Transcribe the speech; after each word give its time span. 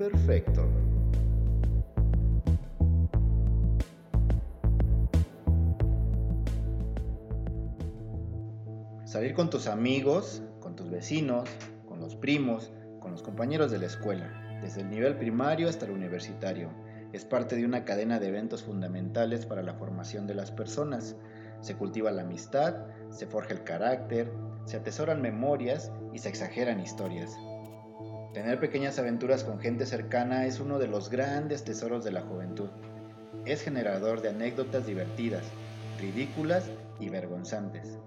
perfecto. 0.00 0.66
Salir 9.04 9.34
con 9.34 9.50
tus 9.50 9.66
amigos, 9.66 10.42
con 10.60 10.74
tus 10.74 10.88
vecinos, 10.88 11.50
con 11.86 12.00
los 12.00 12.16
primos, 12.16 12.72
con 12.98 13.12
los 13.12 13.22
compañeros 13.22 13.70
de 13.70 13.78
la 13.78 13.86
escuela, 13.86 14.58
desde 14.62 14.80
el 14.80 14.88
nivel 14.88 15.18
primario 15.18 15.68
hasta 15.68 15.84
el 15.84 15.92
universitario. 15.92 16.70
Es 17.12 17.26
parte 17.26 17.56
de 17.56 17.66
una 17.66 17.84
cadena 17.84 18.18
de 18.18 18.28
eventos 18.28 18.62
fundamentales 18.62 19.44
para 19.44 19.62
la 19.62 19.74
formación 19.74 20.26
de 20.26 20.34
las 20.34 20.50
personas. 20.50 21.14
Se 21.60 21.74
cultiva 21.74 22.10
la 22.10 22.22
amistad, 22.22 22.86
se 23.10 23.26
forja 23.26 23.52
el 23.52 23.64
carácter, 23.64 24.32
se 24.64 24.78
atesoran 24.78 25.20
memorias 25.20 25.92
y 26.14 26.20
se 26.20 26.30
exageran 26.30 26.80
historias. 26.80 27.36
Tener 28.40 28.58
pequeñas 28.58 28.98
aventuras 28.98 29.44
con 29.44 29.58
gente 29.60 29.84
cercana 29.84 30.46
es 30.46 30.60
uno 30.60 30.78
de 30.78 30.88
los 30.88 31.10
grandes 31.10 31.62
tesoros 31.62 32.04
de 32.04 32.10
la 32.10 32.22
juventud. 32.22 32.70
Es 33.44 33.60
generador 33.60 34.22
de 34.22 34.30
anécdotas 34.30 34.86
divertidas, 34.86 35.44
ridículas 36.00 36.64
y 36.98 37.10
vergonzantes. 37.10 37.98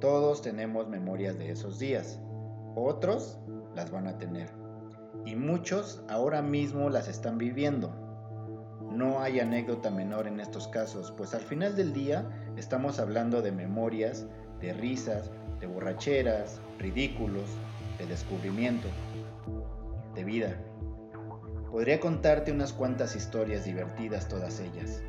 Todos 0.00 0.42
tenemos 0.42 0.88
memorias 0.88 1.38
de 1.38 1.52
esos 1.52 1.78
días. 1.78 2.18
Otros 2.74 3.38
las 3.76 3.92
van 3.92 4.08
a 4.08 4.18
tener. 4.18 4.50
Y 5.24 5.36
muchos 5.36 6.02
ahora 6.08 6.42
mismo 6.42 6.90
las 6.90 7.06
están 7.06 7.38
viviendo. 7.38 7.94
No 8.90 9.20
hay 9.20 9.38
anécdota 9.38 9.88
menor 9.88 10.26
en 10.26 10.40
estos 10.40 10.66
casos, 10.66 11.14
pues 11.16 11.32
al 11.32 11.42
final 11.42 11.76
del 11.76 11.92
día 11.92 12.28
estamos 12.56 12.98
hablando 12.98 13.40
de 13.40 13.52
memorias, 13.52 14.26
de 14.60 14.72
risas, 14.72 15.30
de 15.60 15.68
borracheras, 15.68 16.60
ridículos, 16.80 17.48
de 17.98 18.06
descubrimiento, 18.06 18.88
de 20.14 20.24
vida. 20.24 20.60
Podría 21.70 22.00
contarte 22.00 22.52
unas 22.52 22.72
cuantas 22.72 23.16
historias 23.16 23.64
divertidas 23.64 24.28
todas 24.28 24.60
ellas 24.60 25.02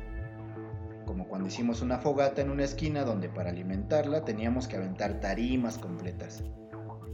como 1.06 1.28
cuando 1.28 1.48
hicimos 1.48 1.80
una 1.80 1.98
fogata 1.98 2.42
en 2.42 2.50
una 2.50 2.64
esquina 2.64 3.04
donde 3.04 3.28
para 3.28 3.50
alimentarla 3.50 4.24
teníamos 4.24 4.68
que 4.68 4.76
aventar 4.76 5.20
tarimas 5.20 5.78
completas. 5.78 6.42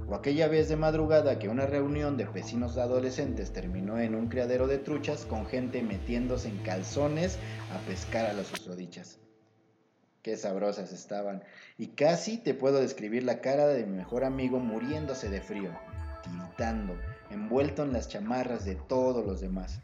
O 0.08 0.14
aquella 0.14 0.48
vez 0.48 0.68
de 0.68 0.76
madrugada 0.76 1.38
que 1.38 1.48
una 1.48 1.66
reunión 1.66 2.16
de 2.16 2.24
vecinos 2.24 2.78
adolescentes 2.78 3.52
terminó 3.52 4.00
en 4.00 4.14
un 4.14 4.28
criadero 4.28 4.66
de 4.66 4.78
truchas 4.78 5.24
con 5.24 5.46
gente 5.46 5.82
metiéndose 5.82 6.48
en 6.48 6.58
calzones 6.58 7.38
a 7.72 7.78
pescar 7.86 8.26
a 8.26 8.32
las 8.32 8.48
susodichas. 8.48 9.20
Qué 10.22 10.36
sabrosas 10.36 10.92
estaban, 10.92 11.42
y 11.78 11.88
casi 11.88 12.38
te 12.38 12.54
puedo 12.54 12.80
describir 12.80 13.24
la 13.24 13.40
cara 13.40 13.66
de 13.66 13.84
mi 13.86 13.96
mejor 13.96 14.24
amigo 14.24 14.58
muriéndose 14.58 15.28
de 15.30 15.40
frío, 15.40 15.70
tiritando, 16.22 16.94
envuelto 17.32 17.82
en 17.82 17.92
las 17.92 18.08
chamarras 18.08 18.64
de 18.64 18.76
todos 18.76 19.24
los 19.26 19.40
demás. 19.40 19.80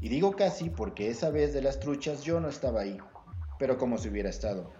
Y 0.00 0.08
digo 0.08 0.34
casi 0.34 0.70
porque 0.70 1.10
esa 1.10 1.30
vez 1.30 1.54
de 1.54 1.62
las 1.62 1.78
truchas 1.78 2.22
yo 2.22 2.40
no 2.40 2.48
estaba 2.48 2.80
ahí, 2.80 2.98
pero 3.58 3.78
como 3.78 3.98
si 3.98 4.08
hubiera 4.08 4.30
estado, 4.30 4.72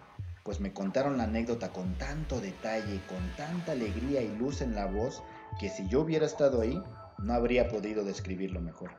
pues 0.44 0.58
me 0.60 0.72
contaron 0.72 1.18
la 1.18 1.24
anécdota 1.24 1.72
con 1.72 1.96
tanto 1.96 2.40
detalle, 2.40 3.00
con 3.06 3.36
tanta 3.36 3.72
alegría 3.72 4.22
y 4.22 4.36
luz 4.36 4.60
en 4.60 4.74
la 4.74 4.86
voz, 4.86 5.22
que 5.60 5.68
si 5.68 5.86
yo 5.88 6.00
hubiera 6.00 6.26
estado 6.26 6.60
ahí, 6.60 6.82
no 7.18 7.32
habría 7.34 7.68
podido 7.68 8.04
describirlo 8.04 8.60
mejor. 8.60 8.90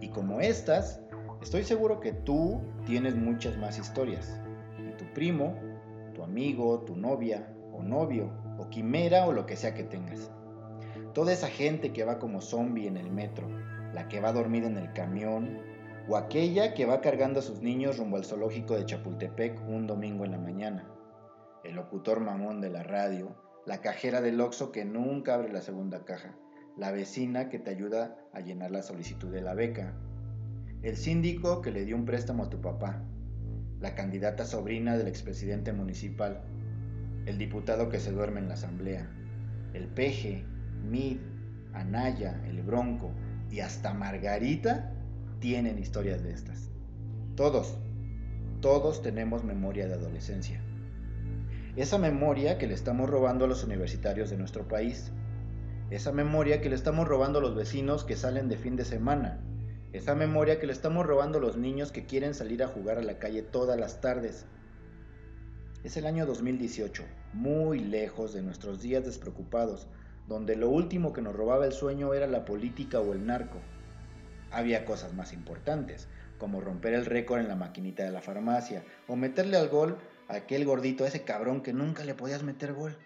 Y 0.00 0.08
como 0.08 0.40
estas, 0.40 1.00
estoy 1.40 1.62
seguro 1.62 2.00
que 2.00 2.12
tú 2.12 2.60
tienes 2.84 3.14
muchas 3.14 3.56
más 3.56 3.78
historias. 3.78 4.40
Y 4.78 4.96
tu 4.96 5.04
primo, 5.14 5.56
tu 6.14 6.24
amigo, 6.24 6.80
tu 6.80 6.96
novia 6.96 7.48
o 7.72 7.82
novio, 7.82 8.32
o 8.58 8.68
quimera 8.68 9.26
o 9.26 9.32
lo 9.32 9.46
que 9.46 9.56
sea 9.56 9.74
que 9.74 9.84
tengas. 9.84 10.30
Toda 11.14 11.32
esa 11.32 11.48
gente 11.48 11.92
que 11.92 12.04
va 12.04 12.18
como 12.18 12.40
zombie 12.40 12.86
en 12.86 12.96
el 12.96 13.10
metro, 13.10 13.46
la 13.92 14.08
que 14.08 14.20
va 14.20 14.32
dormida 14.32 14.66
en 14.66 14.78
el 14.78 14.92
camión, 14.92 15.58
o 16.08 16.16
aquella 16.16 16.74
que 16.74 16.86
va 16.86 17.00
cargando 17.00 17.40
a 17.40 17.42
sus 17.42 17.60
niños 17.60 17.98
rumbo 17.98 18.16
al 18.16 18.24
zoológico 18.24 18.74
de 18.74 18.86
Chapultepec 18.86 19.60
un 19.68 19.86
domingo 19.86 20.24
en 20.24 20.32
la 20.32 20.38
mañana, 20.38 20.88
el 21.64 21.76
locutor 21.76 22.20
mamón 22.20 22.60
de 22.60 22.70
la 22.70 22.82
radio, 22.82 23.36
la 23.66 23.80
cajera 23.80 24.20
del 24.20 24.40
Oxxo 24.40 24.72
que 24.72 24.84
nunca 24.84 25.34
abre 25.34 25.52
la 25.52 25.60
segunda 25.60 26.04
caja, 26.04 26.34
la 26.76 26.90
vecina 26.90 27.48
que 27.50 27.58
te 27.58 27.70
ayuda 27.70 28.16
a 28.32 28.40
llenar 28.40 28.70
la 28.70 28.82
solicitud 28.82 29.30
de 29.30 29.42
la 29.42 29.54
beca, 29.54 29.92
el 30.82 30.96
síndico 30.96 31.60
que 31.60 31.70
le 31.70 31.84
dio 31.84 31.94
un 31.94 32.06
préstamo 32.06 32.44
a 32.44 32.50
tu 32.50 32.60
papá, 32.60 33.02
la 33.80 33.94
candidata 33.94 34.44
sobrina 34.44 34.96
del 34.96 35.08
expresidente 35.08 35.72
municipal, 35.72 36.42
el 37.26 37.38
diputado 37.38 37.88
que 37.88 38.00
se 38.00 38.10
duerme 38.10 38.40
en 38.40 38.48
la 38.48 38.54
asamblea, 38.54 39.08
el 39.74 39.86
peje, 39.88 40.44
Mid, 40.82 41.18
Anaya, 41.72 42.42
el 42.46 42.62
Bronco 42.62 43.12
y 43.50 43.60
hasta 43.60 43.94
Margarita 43.94 44.92
tienen 45.40 45.78
historias 45.78 46.22
de 46.22 46.32
estas. 46.32 46.70
Todos, 47.36 47.76
todos 48.60 49.02
tenemos 49.02 49.44
memoria 49.44 49.86
de 49.88 49.94
adolescencia. 49.94 50.62
Esa 51.74 51.96
memoria 51.96 52.58
que 52.58 52.66
le 52.66 52.74
estamos 52.74 53.08
robando 53.08 53.46
a 53.46 53.48
los 53.48 53.64
universitarios 53.64 54.28
de 54.28 54.36
nuestro 54.36 54.68
país. 54.68 55.10
Esa 55.90 56.12
memoria 56.12 56.60
que 56.60 56.68
le 56.68 56.74
estamos 56.74 57.08
robando 57.08 57.38
a 57.38 57.42
los 57.42 57.54
vecinos 57.54 58.04
que 58.04 58.14
salen 58.16 58.48
de 58.48 58.58
fin 58.58 58.76
de 58.76 58.84
semana. 58.84 59.40
Esa 59.92 60.14
memoria 60.14 60.60
que 60.60 60.66
le 60.66 60.72
estamos 60.72 61.06
robando 61.06 61.38
a 61.38 61.40
los 61.40 61.56
niños 61.56 61.92
que 61.92 62.04
quieren 62.04 62.34
salir 62.34 62.62
a 62.62 62.68
jugar 62.68 62.98
a 62.98 63.02
la 63.02 63.18
calle 63.18 63.42
todas 63.42 63.78
las 63.80 64.00
tardes. 64.00 64.46
Es 65.82 65.96
el 65.96 66.06
año 66.06 66.26
2018, 66.26 67.02
muy 67.32 67.80
lejos 67.80 68.32
de 68.32 68.42
nuestros 68.42 68.80
días 68.80 69.04
despreocupados, 69.04 69.88
donde 70.32 70.56
lo 70.56 70.70
último 70.70 71.12
que 71.12 71.22
nos 71.22 71.36
robaba 71.36 71.66
el 71.66 71.72
sueño 71.72 72.14
era 72.14 72.26
la 72.26 72.44
política 72.44 73.00
o 73.00 73.12
el 73.12 73.26
narco 73.26 73.58
había 74.52 74.84
cosas 74.84 75.14
más 75.14 75.32
importantes, 75.32 76.08
como 76.38 76.60
romper 76.60 76.94
el 76.94 77.06
récord 77.06 77.40
en 77.40 77.48
la 77.48 77.56
maquinita 77.56 78.04
de 78.04 78.10
la 78.10 78.20
farmacia, 78.20 78.84
o 79.08 79.16
meterle 79.16 79.56
al 79.56 79.68
gol 79.68 79.96
a 80.28 80.36
aquel 80.36 80.64
gordito, 80.64 81.04
a 81.04 81.08
ese 81.08 81.22
cabrón 81.22 81.62
que 81.62 81.72
nunca 81.72 82.04
le 82.04 82.14
podías 82.14 82.42
meter 82.42 82.74
gol, 82.74 82.96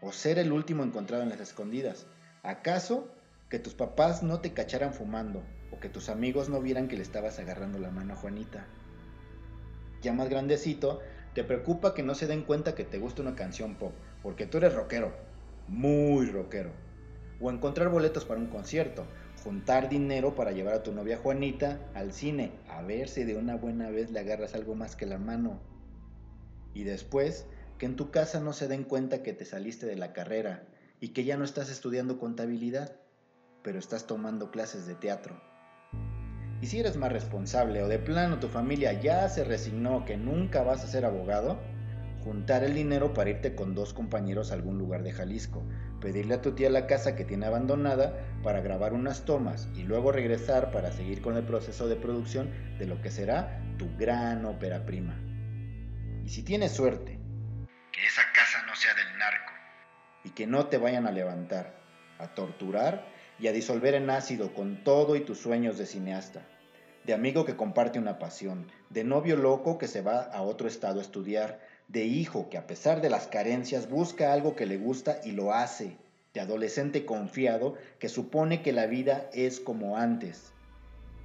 o 0.00 0.12
ser 0.12 0.38
el 0.38 0.52
último 0.52 0.82
encontrado 0.84 1.22
en 1.22 1.30
las 1.30 1.40
escondidas. 1.40 2.06
¿Acaso 2.42 3.08
que 3.48 3.58
tus 3.58 3.74
papás 3.74 4.22
no 4.22 4.40
te 4.40 4.52
cacharan 4.52 4.92
fumando, 4.92 5.42
o 5.72 5.80
que 5.80 5.88
tus 5.88 6.08
amigos 6.08 6.48
no 6.48 6.60
vieran 6.60 6.88
que 6.88 6.96
le 6.96 7.02
estabas 7.02 7.38
agarrando 7.38 7.78
la 7.78 7.90
mano 7.90 8.14
a 8.14 8.16
Juanita? 8.16 8.66
Ya 10.02 10.12
más 10.12 10.28
grandecito, 10.28 11.00
te 11.34 11.44
preocupa 11.44 11.94
que 11.94 12.02
no 12.02 12.14
se 12.14 12.26
den 12.26 12.42
cuenta 12.42 12.74
que 12.74 12.84
te 12.84 12.98
gusta 12.98 13.22
una 13.22 13.34
canción 13.34 13.76
pop, 13.76 13.92
porque 14.22 14.46
tú 14.46 14.58
eres 14.58 14.74
rockero, 14.74 15.14
muy 15.68 16.26
rockero. 16.26 16.70
O 17.40 17.50
encontrar 17.50 17.88
boletos 17.88 18.24
para 18.24 18.40
un 18.40 18.46
concierto, 18.46 19.06
juntar 19.42 19.88
dinero 19.88 20.34
para 20.34 20.52
llevar 20.52 20.74
a 20.74 20.82
tu 20.82 20.92
novia 20.92 21.18
Juanita 21.18 21.78
al 21.94 22.12
cine, 22.12 22.52
a 22.68 22.82
ver 22.82 23.08
si 23.08 23.24
de 23.24 23.36
una 23.36 23.56
buena 23.56 23.90
vez 23.90 24.10
le 24.10 24.20
agarras 24.20 24.54
algo 24.54 24.74
más 24.74 24.96
que 24.96 25.06
la 25.06 25.18
mano. 25.18 25.60
Y 26.72 26.84
después, 26.84 27.46
que 27.78 27.86
en 27.86 27.96
tu 27.96 28.10
casa 28.10 28.40
no 28.40 28.52
se 28.52 28.68
den 28.68 28.84
cuenta 28.84 29.22
que 29.22 29.32
te 29.32 29.44
saliste 29.44 29.86
de 29.86 29.96
la 29.96 30.12
carrera 30.12 30.66
y 31.00 31.08
que 31.08 31.24
ya 31.24 31.36
no 31.36 31.44
estás 31.44 31.70
estudiando 31.70 32.18
contabilidad, 32.18 32.96
pero 33.62 33.78
estás 33.78 34.06
tomando 34.06 34.50
clases 34.50 34.86
de 34.86 34.94
teatro. 34.94 35.40
Y 36.60 36.66
si 36.66 36.80
eres 36.80 36.96
más 36.96 37.12
responsable 37.12 37.82
o 37.82 37.88
de 37.88 37.98
plano 37.98 38.38
tu 38.38 38.48
familia 38.48 38.98
ya 38.98 39.28
se 39.28 39.44
resignó 39.44 40.04
que 40.06 40.16
nunca 40.16 40.62
vas 40.62 40.82
a 40.82 40.86
ser 40.86 41.04
abogado, 41.04 41.58
juntar 42.24 42.64
el 42.64 42.74
dinero 42.74 43.12
para 43.12 43.30
irte 43.30 43.54
con 43.54 43.74
dos 43.74 43.92
compañeros 43.92 44.50
a 44.50 44.54
algún 44.54 44.78
lugar 44.78 45.02
de 45.02 45.12
Jalisco, 45.12 45.62
pedirle 46.00 46.34
a 46.34 46.42
tu 46.42 46.52
tía 46.52 46.70
la 46.70 46.86
casa 46.86 47.14
que 47.14 47.24
tiene 47.24 47.46
abandonada 47.46 48.18
para 48.42 48.62
grabar 48.62 48.94
unas 48.94 49.24
tomas 49.24 49.68
y 49.74 49.82
luego 49.82 50.10
regresar 50.10 50.70
para 50.70 50.90
seguir 50.90 51.20
con 51.20 51.36
el 51.36 51.44
proceso 51.44 51.86
de 51.86 51.96
producción 51.96 52.50
de 52.78 52.86
lo 52.86 53.00
que 53.02 53.10
será 53.10 53.60
tu 53.78 53.94
gran 53.96 54.44
ópera 54.46 54.86
prima. 54.86 55.20
Y 56.24 56.30
si 56.30 56.42
tienes 56.42 56.72
suerte, 56.72 57.20
que 57.92 58.06
esa 58.06 58.22
casa 58.34 58.64
no 58.66 58.74
sea 58.74 58.94
del 58.94 59.18
narco 59.18 59.52
y 60.24 60.30
que 60.30 60.46
no 60.46 60.66
te 60.66 60.78
vayan 60.78 61.06
a 61.06 61.12
levantar, 61.12 61.76
a 62.18 62.28
torturar 62.28 63.06
y 63.38 63.48
a 63.48 63.52
disolver 63.52 63.94
en 63.94 64.08
ácido 64.08 64.54
con 64.54 64.82
todo 64.82 65.16
y 65.16 65.20
tus 65.20 65.38
sueños 65.38 65.76
de 65.76 65.86
cineasta, 65.86 66.42
de 67.04 67.12
amigo 67.12 67.44
que 67.44 67.56
comparte 67.56 67.98
una 67.98 68.18
pasión, 68.18 68.70
de 68.88 69.04
novio 69.04 69.36
loco 69.36 69.76
que 69.76 69.88
se 69.88 70.00
va 70.00 70.22
a 70.22 70.40
otro 70.42 70.66
estado 70.66 71.00
a 71.00 71.02
estudiar, 71.02 71.60
de 71.88 72.04
hijo 72.04 72.48
que 72.48 72.58
a 72.58 72.66
pesar 72.66 73.00
de 73.00 73.10
las 73.10 73.26
carencias 73.26 73.88
busca 73.88 74.32
algo 74.32 74.56
que 74.56 74.66
le 74.66 74.78
gusta 74.78 75.20
y 75.24 75.32
lo 75.32 75.52
hace, 75.52 75.96
de 76.32 76.40
adolescente 76.40 77.04
confiado 77.04 77.76
que 77.98 78.08
supone 78.08 78.62
que 78.62 78.72
la 78.72 78.86
vida 78.86 79.30
es 79.32 79.60
como 79.60 79.96
antes, 79.96 80.52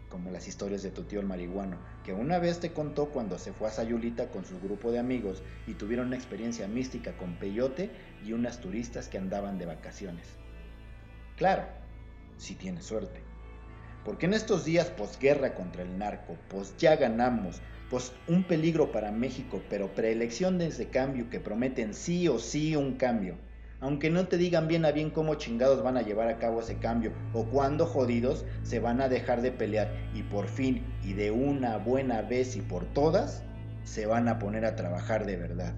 como 0.09 0.31
las 0.31 0.47
historias 0.47 0.83
de 0.83 0.91
tu 0.91 1.03
tío 1.03 1.19
el 1.19 1.25
marihuano, 1.25 1.77
que 2.03 2.13
una 2.13 2.39
vez 2.39 2.59
te 2.59 2.71
contó 2.73 3.09
cuando 3.09 3.37
se 3.37 3.53
fue 3.53 3.67
a 3.67 3.71
Sayulita 3.71 4.29
con 4.29 4.45
su 4.45 4.59
grupo 4.59 4.91
de 4.91 4.99
amigos 4.99 5.41
y 5.67 5.73
tuvieron 5.73 6.07
una 6.07 6.15
experiencia 6.15 6.67
mística 6.67 7.15
con 7.17 7.35
peyote 7.35 7.89
y 8.25 8.33
unas 8.33 8.59
turistas 8.59 9.07
que 9.07 9.17
andaban 9.17 9.57
de 9.57 9.65
vacaciones. 9.65 10.27
Claro, 11.37 11.63
si 12.37 12.55
tienes 12.55 12.85
suerte. 12.85 13.28
Porque 14.03 14.25
en 14.25 14.33
estos 14.33 14.65
días 14.65 14.87
posguerra 14.87 15.53
contra 15.53 15.83
el 15.83 15.97
narco, 15.97 16.37
pues 16.49 16.75
ya 16.77 16.95
ganamos, 16.95 17.61
pues 17.89 18.13
un 18.27 18.43
peligro 18.43 18.91
para 18.91 19.11
México, 19.11 19.61
pero 19.69 19.93
preelecciones 19.93 20.77
de 20.77 20.87
cambio 20.87 21.29
que 21.29 21.39
prometen 21.39 21.93
sí 21.93 22.27
o 22.27 22.39
sí 22.39 22.75
un 22.75 22.95
cambio, 22.95 23.35
aunque 23.81 24.09
no 24.09 24.27
te 24.27 24.37
digan 24.37 24.67
bien 24.67 24.85
a 24.85 24.91
bien 24.91 25.09
cómo 25.09 25.35
chingados 25.35 25.83
van 25.83 25.97
a 25.97 26.01
llevar 26.01 26.27
a 26.27 26.37
cabo 26.37 26.59
ese 26.59 26.77
cambio 26.77 27.13
o 27.33 27.45
cuándo 27.45 27.85
jodidos 27.85 28.45
se 28.63 28.79
van 28.79 29.01
a 29.01 29.09
dejar 29.09 29.41
de 29.41 29.51
pelear 29.51 29.91
y 30.13 30.23
por 30.23 30.47
fin 30.47 30.83
y 31.03 31.13
de 31.13 31.31
una 31.31 31.77
buena 31.77 32.21
vez 32.21 32.55
y 32.55 32.61
por 32.61 32.85
todas 32.93 33.43
se 33.83 34.05
van 34.05 34.27
a 34.27 34.37
poner 34.37 34.65
a 34.65 34.75
trabajar 34.75 35.25
de 35.25 35.37
verdad. 35.37 35.75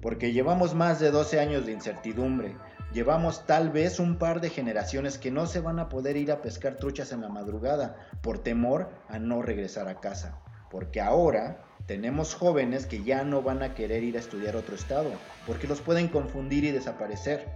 Porque 0.00 0.32
llevamos 0.32 0.74
más 0.74 1.00
de 1.00 1.10
12 1.10 1.40
años 1.40 1.66
de 1.66 1.72
incertidumbre, 1.72 2.56
llevamos 2.96 3.44
tal 3.44 3.68
vez 3.68 4.00
un 4.00 4.16
par 4.16 4.40
de 4.40 4.48
generaciones 4.48 5.18
que 5.18 5.30
no 5.30 5.46
se 5.46 5.60
van 5.60 5.78
a 5.78 5.90
poder 5.90 6.16
ir 6.16 6.32
a 6.32 6.40
pescar 6.40 6.76
truchas 6.76 7.12
en 7.12 7.20
la 7.20 7.28
madrugada 7.28 7.94
por 8.22 8.38
temor 8.38 8.88
a 9.10 9.18
no 9.18 9.42
regresar 9.42 9.86
a 9.86 10.00
casa. 10.00 10.40
Porque 10.70 11.02
ahora 11.02 11.62
tenemos 11.84 12.34
jóvenes 12.34 12.86
que 12.86 13.04
ya 13.04 13.22
no 13.22 13.42
van 13.42 13.62
a 13.62 13.74
querer 13.74 14.02
ir 14.02 14.16
a 14.16 14.20
estudiar 14.20 14.56
otro 14.56 14.74
estado, 14.74 15.10
porque 15.46 15.68
los 15.68 15.82
pueden 15.82 16.08
confundir 16.08 16.64
y 16.64 16.70
desaparecer. 16.70 17.46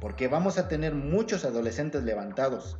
Porque 0.00 0.28
vamos 0.28 0.56
a 0.56 0.66
tener 0.66 0.94
muchos 0.94 1.44
adolescentes 1.44 2.02
levantados, 2.02 2.78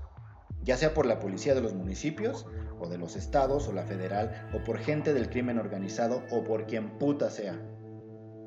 ya 0.63 0.79
sea 0.79 0.95
por 0.95 1.05
la 1.05 1.19
policía 1.19 1.55
de 1.55 1.61
los 1.61 1.75
municipios, 1.75 2.47
o 2.79 2.89
de 2.89 2.97
los 2.97 3.15
estados, 3.15 3.69
o 3.69 3.75
la 3.75 3.83
federal, 3.83 4.49
o 4.55 4.65
por 4.65 4.79
gente 4.79 5.13
del 5.13 5.29
crimen 5.29 5.59
organizado, 5.59 6.23
o 6.31 6.45
por 6.45 6.67
quien 6.67 6.99
puta 6.99 7.29
sea. 7.29 7.61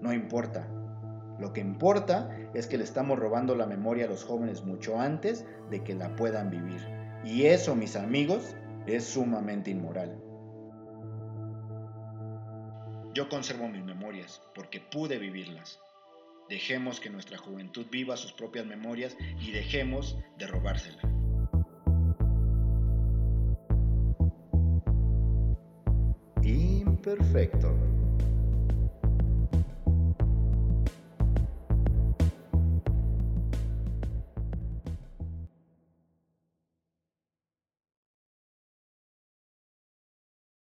No 0.02 0.12
importa. 0.12 0.68
Lo 1.40 1.54
que 1.54 1.62
importa 1.62 2.30
es 2.54 2.68
que 2.68 2.78
le 2.78 2.84
estamos 2.84 3.18
robando 3.18 3.56
la 3.56 3.66
memoria 3.66 4.06
a 4.06 4.10
los 4.10 4.24
jóvenes 4.24 4.64
mucho 4.64 5.00
antes 5.00 5.46
de 5.70 5.84
que 5.84 5.96
la 5.96 6.16
puedan 6.16 6.50
vivir. 6.50 6.82
Y 7.24 7.46
eso, 7.46 7.76
mis 7.76 7.96
amigos, 7.96 8.56
es 8.86 9.06
sumamente 9.06 9.72
inmoral. 9.72 10.18
Yo 13.14 13.30
conservo 13.30 13.68
mis 13.68 13.84
memorias 13.84 14.42
porque 14.56 14.80
pude 14.80 15.18
vivirlas. 15.20 15.80
Dejemos 16.50 17.00
que 17.00 17.10
nuestra 17.10 17.38
juventud 17.38 17.86
viva 17.92 18.18
sus 18.18 18.34
propias 18.34 18.66
memorias 18.66 19.16
y 19.40 19.52
dejemos 19.52 20.18
de 20.38 20.48
robárselas. 20.48 21.04
Imperfecto. 26.44 28.03